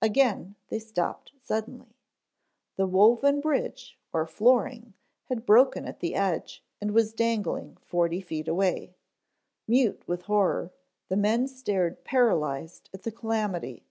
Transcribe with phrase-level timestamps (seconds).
[0.00, 1.98] Again they stopped suddenly.
[2.76, 4.94] The woven bridge, or flooring
[5.26, 8.96] had broken at the edge and was dangling forty feet away.
[9.68, 10.72] Mute with horror,
[11.10, 13.84] the men stared paralyzed at the calamity.